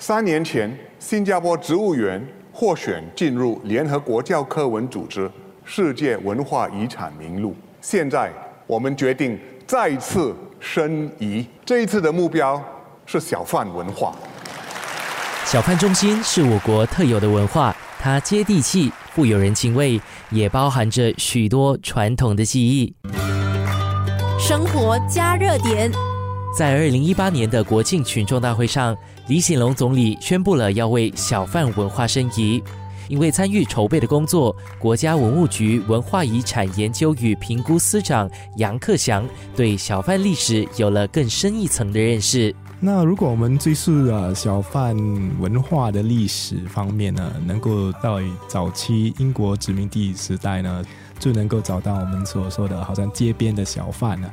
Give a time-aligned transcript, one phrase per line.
[0.00, 5.28] 三年前，新加坡植物园获选进入联合国教科文组织
[5.64, 7.54] 世界文化遗产名录。
[7.80, 8.32] 现在，
[8.68, 11.44] 我们决定再次申遗。
[11.64, 12.62] 这一次的目标
[13.06, 14.14] 是小贩文化。
[15.44, 22.94] 小贩中心是我国特有的文化，它接地气、富有人情味，也包含着许多传统的记忆。
[24.38, 25.90] 生活加热点。
[26.58, 28.96] 在二零一八年的国庆群众大会上，
[29.28, 32.60] 李显龙总理宣布了要为小贩文化申遗。
[33.06, 39.24] 因为参与筹备的工作，国家文物局文化遗产研究与评估司长杨克祥
[39.54, 42.52] 对小贩历史有了更深一层的认识。
[42.80, 44.96] 那如果我们追溯啊小贩
[45.38, 48.18] 文化的历史方面呢，能够到
[48.48, 50.84] 早期英国殖民地时代呢，
[51.20, 54.28] 就能够找到我们所说的好像街边的小贩呢。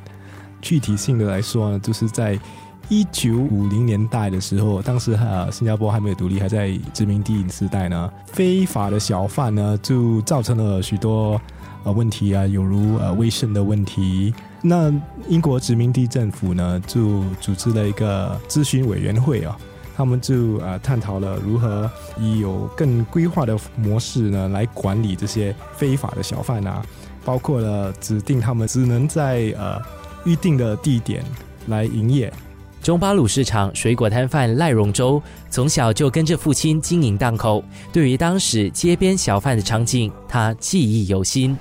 [0.62, 2.40] 具体性的来说呢，就是在
[2.88, 11.42] 一九五零年代的时候，当时呃新加坡还没有独立，还在殖民地时代呢，非法的小贩呢就造成了许多
[11.84, 14.34] 呃问题啊，有如呃卫生的问题。
[14.62, 14.94] 那
[15.28, 19.58] 英国殖民地政府呢就组织了一个咨询委员会啊，
[19.96, 26.86] 他们就呃探讨了如何以有更规划的模式呢来管理这些非法的小贩啊，
[27.24, 29.82] 包括了指定他们只能在呃。
[30.26, 31.24] 预定的地点
[31.68, 32.32] 来营业。
[32.84, 41.58] 中巴鲁市场水果摊贩赖荣洲从小就跟着父亲经营档口，对于当时街边小贩的场景，他记忆犹新。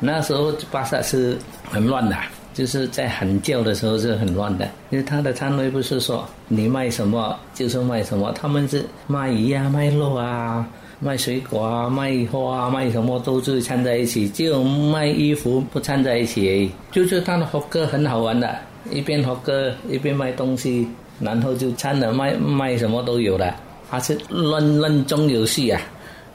[0.00, 1.38] 那时候巴萨是
[1.70, 2.16] 很乱的，
[2.52, 10.66] 就是在喊叫的时候是很乱的，因为他的摊位不是说你卖什么就是卖什么，他们是卖鱼啊、卖肉啊。
[11.02, 16.70] 卖水果啊，卖花啊，卖什么都是掺在一起，只有卖衣服不掺在一起而已。
[16.92, 18.54] 就是他的活歌很好玩的，
[18.90, 20.86] 一边活歌一边卖东西，
[21.18, 23.54] 然后就掺了卖卖什么都有的，
[23.90, 25.80] 他是乱乱中游戏啊，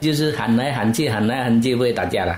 [0.00, 2.36] 就是喊来喊去，喊来喊去不会打架了。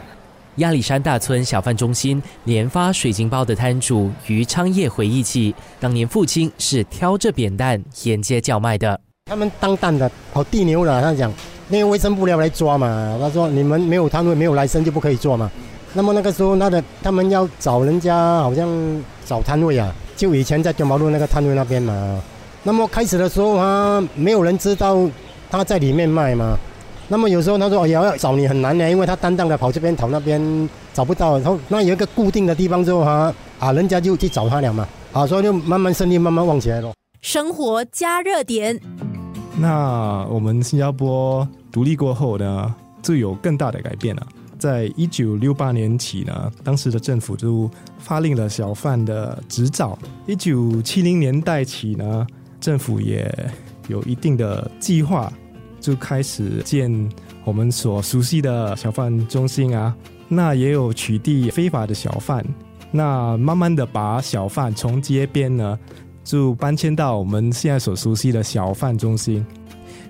[0.56, 9.00] 亚历山大村小贩中心连发水晶包的摊主于昌业回忆起，当年父亲是挑着扁担沿街叫卖的。
[9.24, 11.32] 他们当担的跑地牛了，他讲。
[11.68, 13.18] 那个卫生部要来抓嘛？
[13.20, 15.50] 他说你们没有摊位、没有来生就不可以做嘛。
[15.94, 18.68] 那么那个时候，他的他们要找人家，好像
[19.24, 22.22] 找摊位啊，就以前在九毛路那个摊位那边嘛。
[22.62, 25.08] 那么开始的时候啊，没有人知道
[25.50, 26.58] 他在里面卖嘛。
[27.08, 31.38] 那么有时候他说也要找你很难的，因为他担当的跑这边跑那边找不到。
[31.38, 34.86] 然后那有一个固定的地方之后哈，啊，人家就去找他了嘛。
[35.12, 36.92] 啊，所以就慢慢生意慢慢旺起来了。
[37.22, 38.78] 生活加热点。
[39.60, 44.26] 那我们新加坡独立过后呢，就有更大的改变了。
[44.56, 49.98] 在一九六八年起呢，当时的政府就发令了小贩的执照。
[50.26, 52.26] 一九七零年代起呢，
[52.60, 53.32] 政府也
[53.88, 55.32] 有一定的计划，
[55.80, 57.08] 就开始建
[57.44, 59.94] 我们所熟悉的小贩中心啊。
[60.28, 62.44] 那也有取缔非法的小贩，
[62.90, 65.78] 那慢慢的把小贩从街边呢。
[66.28, 69.44] 就搬迁到我们现在所熟悉的小贩中心。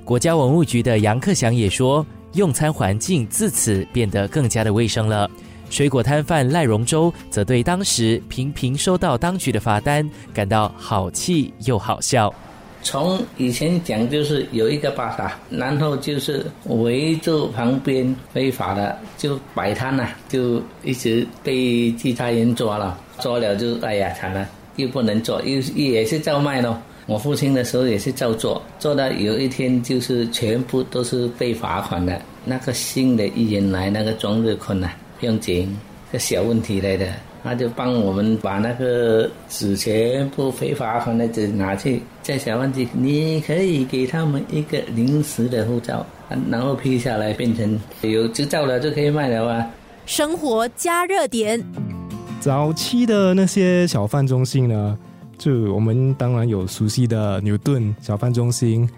[0.04, 5.30] 国家文物局的杨克祥也说，用餐环境自此变得更加的卫生了。
[5.70, 12.34] 水果摊贩赖荣洲则对当时频频收到当局的罚单感到好气又好笑。
[12.82, 24.48] 从以前讲就是有一个巴达，然后就是围住旁边非法的就摆摊了，就一直被其他人抓了，抓了就哎呀惨了。
[24.78, 26.80] 又不能做，又也是照卖咯。
[27.06, 32.20] 我父亲的时候也是照做，做到有一天就是全部都是被罚款的。
[32.44, 35.74] 那个新的艺人来，那个庄日坤呐，不用紧，
[36.12, 37.06] 个小问题来的，
[37.42, 46.04] 他就帮我们把那个纸全部非罚款的纸拿去，这小问题，你可以给他们一个临时的护照，
[46.50, 49.66] 然后批下来变成有执照了就可以卖了啊。
[50.04, 51.97] 生活加热点。
[52.40, 54.98] 早期的那些小贩中心呢，
[55.36, 58.88] 就我们当然有熟悉的牛顿小贩中心，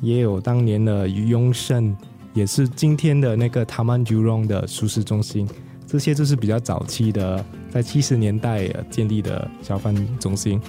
[0.00, 1.96] 也有当年的余雍盛，
[2.34, 5.48] 也是今天的那个塔曼朱隆的熟食中心，
[5.86, 10.60] 这些就是比较早期的，在七十年代建立的小贩中心。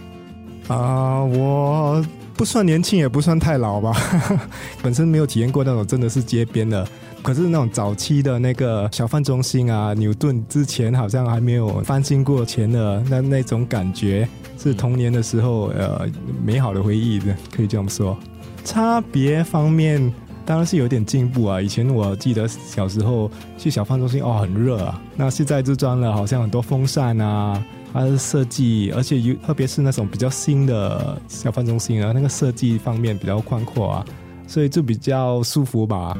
[0.68, 2.06] 啊，我
[2.39, 3.94] 不算年轻，也不算太老吧，
[4.81, 6.88] 本身没有体验过那种真的是街边的。
[7.21, 14.25] 可是那种早期的那个小贩中心啊，牛顿之前好像还没有翻新过前的那那种感觉，
[14.57, 16.07] 是童年的时候呃
[16.41, 18.18] 美好的回忆的，可以这么说。
[18.63, 20.01] 差别方面
[20.45, 27.62] 当然是有点进步啊，以前我记得小时候去小贩中心哦很热啊，那现在就装了好像很多风扇啊，
[27.94, 34.06] 它的设计，而且有特别是那种比较新的小贩中心啊，那个设计方面比较宽阔啊。
[34.47, 36.18] 所以就比较舒服吧。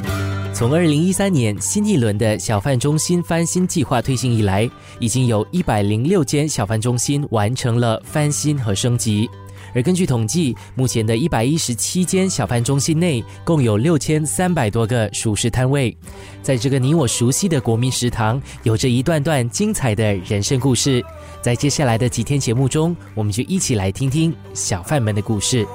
[0.54, 4.70] 从二零一三年新一轮的小贩中心翻新计划推行以来，
[5.00, 9.28] 已经有一百零六间小贩中心完成了翻新和升级。
[9.74, 15.96] 而根据统计，目前的一百一十七间小贩中心内，共有六千三百多个熟食摊位。
[16.42, 21.04] 在这个你我熟悉的国民食堂，有着一段段精彩的人生故事。
[21.42, 25.66] 在接下来的几天节目中，我们就一起来听听小贩们的故事。